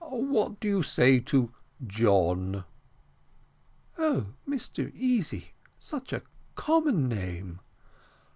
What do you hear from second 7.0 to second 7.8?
name?"